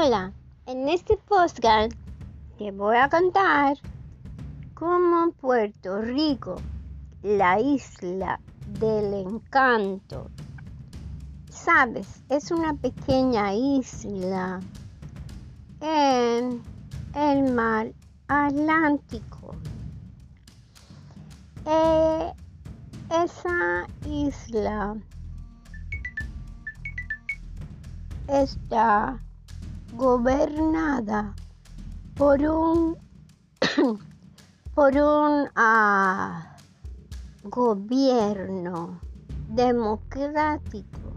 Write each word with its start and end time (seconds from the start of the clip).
Hola, 0.00 0.32
en 0.66 0.88
este 0.88 1.16
podcast 1.16 1.92
te 2.56 2.70
voy 2.70 2.96
a 2.96 3.08
contar 3.08 3.76
cómo 4.74 5.32
Puerto 5.32 6.00
Rico, 6.00 6.54
la 7.24 7.58
isla 7.58 8.38
del 8.78 9.12
encanto, 9.12 10.30
sabes, 11.50 12.22
es 12.28 12.52
una 12.52 12.74
pequeña 12.74 13.52
isla 13.54 14.60
en 15.80 16.62
el 17.16 17.52
mar 17.52 17.92
Atlántico. 18.28 19.56
Eh, 21.66 22.32
esa 23.10 23.88
isla 24.06 24.96
está 28.28 29.20
gobernada 29.98 31.34
por 32.14 32.40
un 32.40 32.96
por 34.76 34.92
un 34.94 35.48
ah, 35.56 36.56
gobierno 37.42 39.00
democrático 39.48 41.10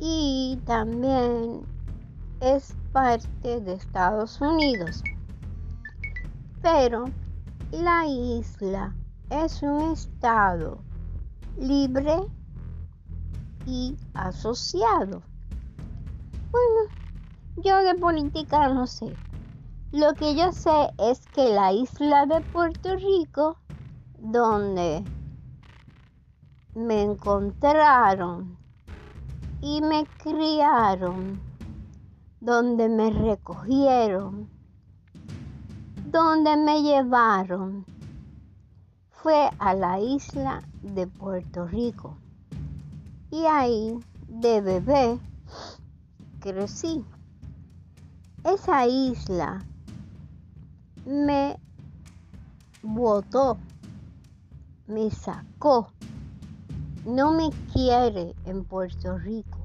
y 0.00 0.58
también 0.66 1.62
es 2.40 2.74
parte 2.90 3.60
de 3.60 3.74
Estados 3.74 4.40
Unidos. 4.40 5.04
Pero 6.60 7.04
la 7.70 8.04
isla 8.04 8.96
es 9.30 9.62
un 9.62 9.92
estado 9.92 10.78
libre 11.56 12.16
y 13.64 13.96
asociado. 14.14 15.22
Yo 17.64 17.82
de 17.82 17.96
política 17.96 18.68
no 18.68 18.86
sé. 18.86 19.16
Lo 19.90 20.14
que 20.14 20.36
yo 20.36 20.52
sé 20.52 20.90
es 20.96 21.26
que 21.26 21.48
la 21.48 21.72
isla 21.72 22.24
de 22.26 22.40
Puerto 22.40 22.94
Rico, 22.94 23.56
donde 24.16 25.02
me 26.76 27.02
encontraron 27.02 28.56
y 29.60 29.80
me 29.80 30.06
criaron, 30.22 31.40
donde 32.40 32.88
me 32.88 33.10
recogieron, 33.10 34.48
donde 36.12 36.56
me 36.56 36.82
llevaron, 36.82 37.84
fue 39.10 39.50
a 39.58 39.74
la 39.74 39.98
isla 39.98 40.62
de 40.82 41.08
Puerto 41.08 41.66
Rico. 41.66 42.16
Y 43.32 43.46
ahí, 43.46 43.98
de 44.28 44.60
bebé, 44.60 45.18
crecí 46.38 47.04
esa 48.44 48.86
isla 48.86 49.64
me 51.04 51.58
botó, 52.82 53.58
me 54.86 55.10
sacó, 55.10 55.88
no 57.04 57.32
me 57.32 57.50
quiere 57.72 58.34
en 58.44 58.64
Puerto 58.64 59.18
Rico. 59.18 59.58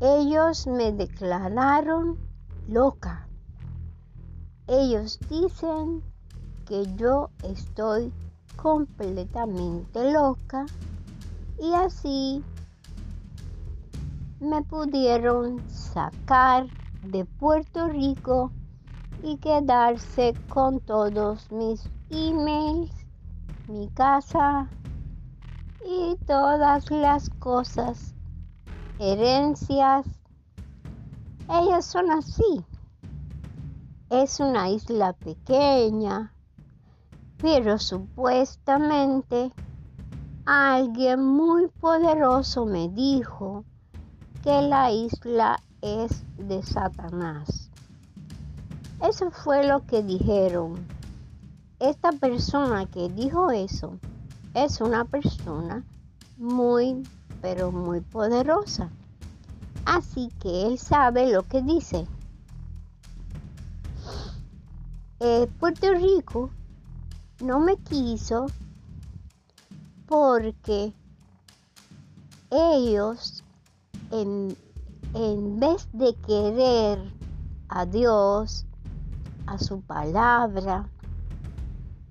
Ellos 0.00 0.66
me 0.66 0.92
declararon 0.92 2.18
loca. 2.68 3.26
Ellos 4.66 5.18
dicen 5.28 6.02
que 6.66 6.84
yo 6.96 7.30
estoy 7.42 8.12
completamente 8.56 10.12
loca 10.12 10.66
y 11.58 11.72
así 11.72 12.44
me 14.40 14.62
pudieron 14.62 15.66
sacar 15.68 16.66
de 17.10 17.24
Puerto 17.24 17.88
Rico 17.88 18.52
y 19.22 19.38
quedarse 19.38 20.34
con 20.48 20.78
todos 20.80 21.50
mis 21.50 21.88
emails, 22.10 22.92
mi 23.66 23.88
casa 23.88 24.68
y 25.84 26.16
todas 26.26 26.90
las 26.90 27.30
cosas, 27.30 28.14
herencias. 28.98 30.06
Ellos 31.48 31.86
son 31.86 32.10
así. 32.10 32.64
Es 34.10 34.38
una 34.38 34.68
isla 34.68 35.14
pequeña, 35.14 36.34
pero 37.38 37.78
supuestamente 37.78 39.50
alguien 40.44 41.24
muy 41.24 41.68
poderoso 41.68 42.66
me 42.66 42.88
dijo 42.90 43.64
que 44.42 44.62
la 44.62 44.92
isla 44.92 45.62
es 45.82 46.22
de 46.36 46.62
Satanás. 46.62 47.70
Eso 49.02 49.30
fue 49.30 49.66
lo 49.66 49.86
que 49.86 50.02
dijeron. 50.02 50.74
Esta 51.78 52.10
persona 52.12 52.86
que 52.86 53.08
dijo 53.08 53.50
eso 53.50 53.98
es 54.54 54.80
una 54.80 55.04
persona 55.04 55.84
muy, 56.36 57.02
pero 57.40 57.70
muy 57.70 58.00
poderosa. 58.00 58.90
Así 59.84 60.28
que 60.40 60.66
él 60.66 60.78
sabe 60.78 61.32
lo 61.32 61.44
que 61.44 61.62
dice. 61.62 62.06
Eh, 65.20 65.48
Puerto 65.58 65.92
Rico 65.94 66.50
no 67.40 67.60
me 67.60 67.76
quiso 67.76 68.46
porque 70.06 70.92
ellos 72.50 73.44
en 74.10 74.56
en 75.14 75.58
vez 75.58 75.88
de 75.92 76.14
querer 76.14 77.12
a 77.68 77.86
Dios, 77.86 78.66
a 79.46 79.58
su 79.58 79.80
palabra, 79.80 80.88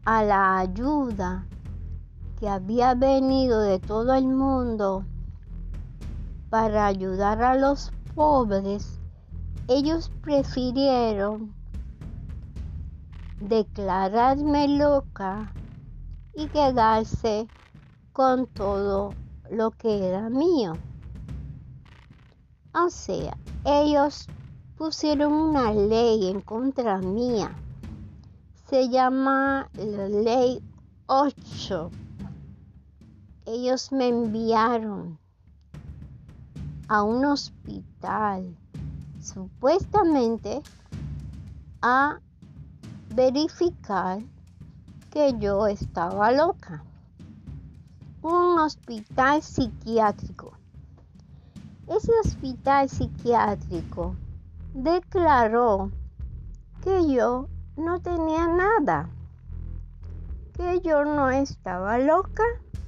a 0.05 0.23
la 0.23 0.59
ayuda 0.59 1.45
que 2.39 2.47
había 2.47 2.95
venido 2.95 3.61
de 3.61 3.79
todo 3.79 4.13
el 4.13 4.27
mundo 4.27 5.03
para 6.49 6.85
ayudar 6.85 7.41
a 7.43 7.55
los 7.55 7.91
pobres, 8.15 8.99
ellos 9.67 10.11
prefirieron 10.21 11.53
declararme 13.39 14.67
loca 14.67 15.51
y 16.33 16.47
quedarse 16.47 17.47
con 18.13 18.47
todo 18.47 19.13
lo 19.51 19.71
que 19.71 20.07
era 20.07 20.29
mío. 20.29 20.73
O 22.79 22.91
sea, 22.91 23.35
ellos 23.65 24.27
pusieron 24.77 25.33
una 25.33 25.73
ley 25.73 26.29
en 26.29 26.41
contra 26.41 26.99
mía. 26.99 27.51
Se 28.69 28.89
llama 28.89 29.67
la 29.73 30.07
ley 30.07 30.61
8. 31.07 31.89
Ellos 33.47 33.91
me 33.91 34.09
enviaron 34.09 35.17
a 36.87 37.01
un 37.01 37.25
hospital, 37.25 38.55
supuestamente 39.23 40.61
a 41.81 42.19
verificar 43.15 44.19
que 45.09 45.35
yo 45.39 45.65
estaba 45.65 46.31
loca. 46.31 46.83
Un 48.21 48.59
hospital 48.59 49.41
psiquiátrico. 49.41 50.53
Ese 51.87 52.11
hospital 52.19 52.89
psiquiátrico 52.89 54.15
declaró 54.73 55.89
que 56.83 57.09
yo 57.09 57.47
no 57.77 58.01
tenía 58.01 58.45
nada, 58.47 59.09
que 60.53 60.81
yo 60.81 61.05
no 61.05 61.29
estaba 61.29 61.97
loca, 61.97 62.43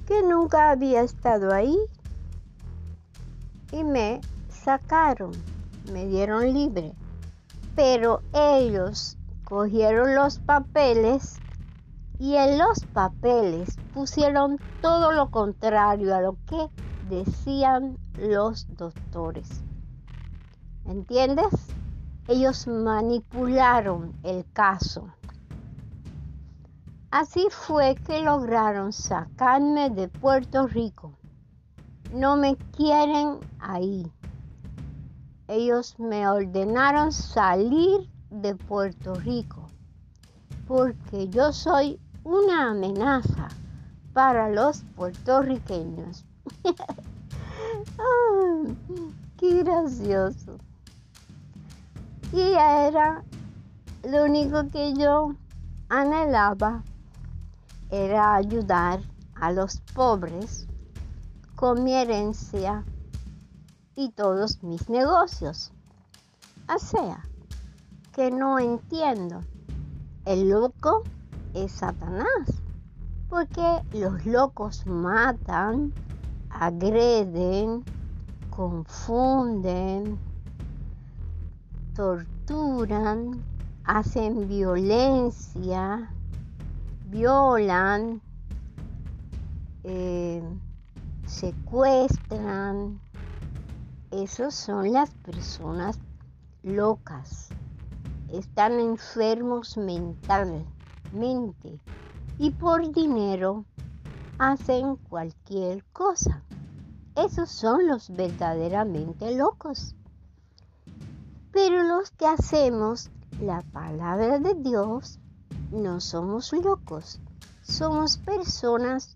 que 0.06 0.22
nunca 0.22 0.70
había 0.70 1.00
estado 1.00 1.50
ahí 1.54 1.78
y 3.72 3.84
me 3.84 4.20
sacaron, 4.48 5.32
me 5.92 6.06
dieron 6.06 6.52
libre. 6.52 6.92
Pero 7.74 8.20
ellos 8.34 9.16
cogieron 9.44 10.14
los 10.14 10.40
papeles 10.40 11.38
y 12.18 12.34
en 12.34 12.58
los 12.58 12.84
papeles 12.92 13.78
pusieron 13.94 14.58
todo 14.82 15.12
lo 15.12 15.30
contrario 15.30 16.14
a 16.14 16.20
lo 16.20 16.36
que 16.46 16.68
decían 17.10 17.98
los 18.16 18.66
doctores. 18.76 19.62
¿Entiendes? 20.86 21.52
Ellos 22.28 22.66
manipularon 22.66 24.14
el 24.22 24.46
caso. 24.52 25.08
Así 27.10 27.48
fue 27.50 27.96
que 27.96 28.22
lograron 28.22 28.92
sacarme 28.92 29.90
de 29.90 30.08
Puerto 30.08 30.66
Rico. 30.68 31.18
No 32.14 32.36
me 32.36 32.56
quieren 32.76 33.40
ahí. 33.58 34.10
Ellos 35.48 35.98
me 35.98 36.28
ordenaron 36.28 37.12
salir 37.12 38.08
de 38.30 38.54
Puerto 38.54 39.14
Rico 39.16 39.66
porque 40.70 41.28
yo 41.28 41.52
soy 41.52 41.98
una 42.22 42.70
amenaza 42.70 43.48
para 44.12 44.48
los 44.48 44.84
puertorriqueños. 44.94 46.24
Qué 49.38 49.62
gracioso. 49.62 50.58
Y 52.32 52.40
era 52.40 53.24
lo 54.04 54.24
único 54.24 54.68
que 54.68 54.94
yo 54.94 55.34
anhelaba 55.88 56.82
era 57.90 58.36
ayudar 58.36 59.00
a 59.34 59.50
los 59.52 59.80
pobres 59.94 60.66
con 61.56 61.82
mi 61.82 61.94
herencia 61.94 62.84
y 63.96 64.10
todos 64.10 64.62
mis 64.62 64.88
negocios. 64.88 65.72
O 66.74 66.78
sea, 66.78 67.24
que 68.14 68.30
no 68.30 68.58
entiendo. 68.58 69.40
El 70.24 70.50
loco 70.50 71.02
es 71.54 71.72
Satanás, 71.72 72.62
porque 73.28 73.82
los 73.92 74.24
locos 74.26 74.86
matan, 74.86 75.92
agreden, 76.60 77.82
confunden, 78.50 80.18
torturan, 81.94 83.42
hacen 83.84 84.46
violencia, 84.46 86.12
violan, 87.06 88.20
eh, 89.84 90.42
secuestran. 91.24 93.00
Esos 94.10 94.54
son 94.54 94.92
las 94.92 95.12
personas 95.12 95.98
locas. 96.62 97.48
Están 98.30 98.80
enfermos 98.80 99.78
mentalmente 99.78 101.80
y 102.38 102.50
por 102.50 102.92
dinero 102.92 103.64
hacen 104.40 104.96
cualquier 104.96 105.84
cosa. 105.92 106.42
Esos 107.14 107.50
son 107.50 107.86
los 107.86 108.08
verdaderamente 108.08 109.36
locos. 109.36 109.94
Pero 111.52 111.82
los 111.82 112.10
que 112.12 112.26
hacemos 112.26 113.10
la 113.38 113.60
palabra 113.60 114.38
de 114.38 114.54
Dios 114.54 115.18
no 115.70 116.00
somos 116.00 116.54
locos, 116.54 117.20
somos 117.60 118.16
personas 118.16 119.14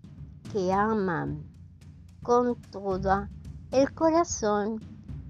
que 0.53 0.71
aman 0.71 1.43
con 2.21 2.55
todo 2.69 3.27
el 3.71 3.91
corazón 3.95 4.79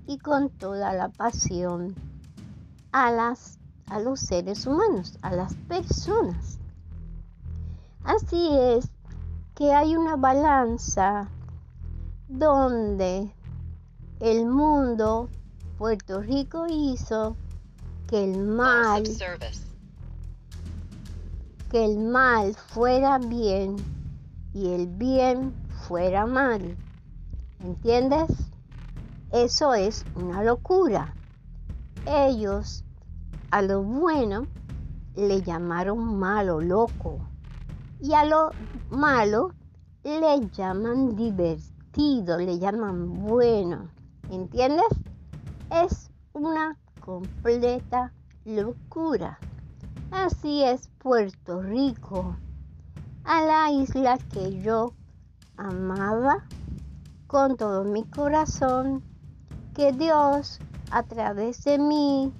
y 0.07 0.17
con 0.17 0.49
toda 0.49 0.91
la 0.93 1.07
pasión 1.07 1.95
a, 2.91 3.11
las, 3.11 3.59
a 3.87 4.01
los 4.01 4.19
seres 4.19 4.67
humanos, 4.67 5.17
a 5.21 5.33
las 5.33 5.55
personas. 5.55 6.59
Así 8.03 8.49
es 8.51 8.94
que 9.55 9.73
hay 9.73 9.95
una 9.95 10.17
balanza 10.17 11.29
donde 12.27 13.33
el 14.19 14.45
mundo, 14.45 15.29
Puerto 15.77 16.21
Rico 16.21 16.65
hizo 16.69 17.35
que 18.07 18.23
el 18.23 18.37
mal 18.37 19.03
que 21.71 21.83
el 21.83 21.97
mal 21.99 22.53
fuera 22.53 23.17
bien 23.17 23.75
y 24.53 24.73
el 24.73 24.87
bien 24.87 25.53
fuera 25.87 26.25
mal. 26.25 26.77
¿Entiendes? 27.63 28.29
Eso 29.31 29.73
es 29.73 30.05
una 30.15 30.43
locura. 30.43 31.13
Ellos 32.05 32.83
a 33.51 33.61
lo 33.61 33.81
bueno 33.83 34.47
le 35.15 35.41
llamaron 35.41 36.17
malo, 36.19 36.61
loco. 36.61 37.19
Y 38.07 38.13
a 38.13 38.23
lo 38.23 38.51
malo 38.91 39.51
le 40.03 40.47
llaman 40.51 41.15
divertido, 41.15 42.37
le 42.37 42.59
llaman 42.59 43.25
bueno. 43.25 43.89
¿Entiendes? 44.29 44.85
Es 45.71 46.11
una 46.33 46.77
completa 47.03 48.13
locura. 48.43 49.39
Así 50.11 50.63
es 50.63 50.87
Puerto 50.99 51.63
Rico, 51.63 52.35
a 53.23 53.41
la 53.41 53.71
isla 53.71 54.19
que 54.31 54.61
yo 54.61 54.93
amaba 55.57 56.45
con 57.25 57.57
todo 57.57 57.85
mi 57.85 58.03
corazón, 58.03 59.01
que 59.73 59.93
Dios 59.93 60.59
a 60.91 61.01
través 61.01 61.63
de 61.63 61.79
mí 61.79 62.31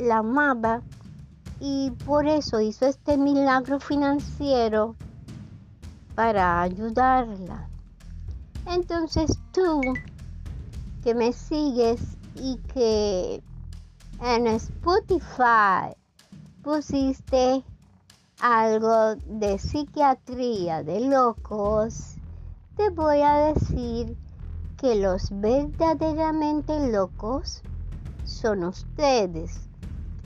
la 0.00 0.18
amaba 0.18 0.82
y 1.64 1.92
por 1.92 2.26
eso 2.26 2.60
hizo 2.60 2.86
este 2.86 3.16
milagro 3.16 3.78
financiero 3.78 4.96
para 6.16 6.60
ayudarla. 6.60 7.68
Entonces 8.66 9.38
tú 9.52 9.80
que 11.04 11.14
me 11.14 11.32
sigues 11.32 12.00
y 12.34 12.56
que 12.74 13.40
en 14.20 14.48
Spotify 14.48 15.94
pusiste 16.64 17.62
algo 18.40 19.14
de 19.26 19.56
psiquiatría 19.56 20.82
de 20.82 20.98
locos, 20.98 22.16
te 22.76 22.90
voy 22.90 23.20
a 23.20 23.52
decir 23.52 24.16
que 24.78 24.96
los 24.96 25.28
verdaderamente 25.30 26.90
locos 26.90 27.62
son 28.24 28.64
ustedes, 28.64 29.68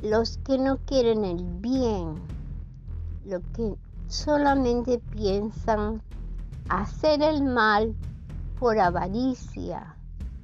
los 0.03 0.39
que 0.39 0.59
no 0.59 0.79
quieren 0.79 1.25
el 1.25 1.43
bien, 1.61 2.15
los 3.25 3.43
que 3.55 3.75
solamente 4.09 4.99
piensan 4.99 6.03
hacer 6.69 7.23
el 7.23 7.43
mal 7.43 7.95
por 8.59 8.79
avaricia, 8.79 9.97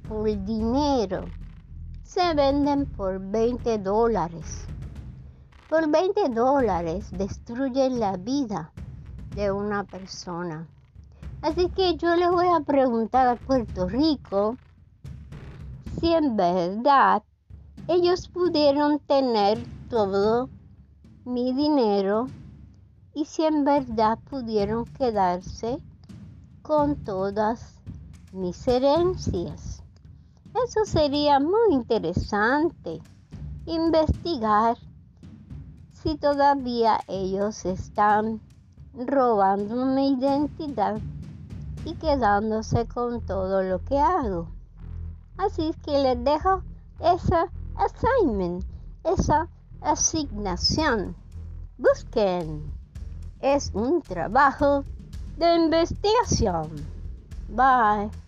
por 0.07 0.25
dinero. 0.45 1.25
Se 2.03 2.33
venden 2.33 2.85
por 2.85 3.19
20 3.19 3.79
dólares 3.79 4.67
por 5.73 5.89
20 5.89 6.29
dólares 6.29 7.09
destruyen 7.09 7.99
la 7.99 8.15
vida 8.15 8.71
de 9.35 9.51
una 9.51 9.83
persona. 9.83 10.67
Así 11.41 11.67
que 11.69 11.95
yo 11.95 12.15
le 12.15 12.29
voy 12.29 12.45
a 12.45 12.59
preguntar 12.59 13.27
a 13.27 13.35
Puerto 13.37 13.89
Rico 13.89 14.55
si 15.99 16.13
en 16.13 16.37
verdad 16.37 17.23
ellos 17.87 18.29
pudieron 18.29 18.99
tener 18.99 19.61
todo 19.89 20.49
mi 21.25 21.53
dinero 21.53 22.27
y 23.13 23.25
si 23.25 23.43
en 23.43 23.65
verdad 23.65 24.17
pudieron 24.29 24.85
quedarse 24.85 25.79
con 26.61 26.95
todas 27.03 27.79
mis 28.31 28.67
herencias. 28.67 29.83
Eso 30.65 30.85
sería 30.85 31.39
muy 31.39 31.73
interesante 31.73 33.01
investigar 33.65 34.77
si 35.91 36.15
todavía 36.15 36.99
ellos 37.07 37.65
están 37.65 38.39
robando 38.93 39.85
mi 39.85 40.13
identidad 40.13 40.99
y 41.85 41.95
quedándose 41.95 42.87
con 42.87 43.21
todo 43.25 43.61
lo 43.61 43.83
que 43.83 43.99
hago. 43.99 44.47
Así 45.37 45.71
que 45.83 45.99
les 45.99 46.23
dejo 46.23 46.61
esa 46.99 47.51
assignment, 47.75 48.63
esa 49.03 49.47
asignación. 49.81 51.15
Busquen. 51.77 52.71
Es 53.41 53.71
un 53.73 54.01
trabajo 54.01 54.83
de 55.37 55.55
investigación. 55.55 56.69
Bye. 57.49 58.22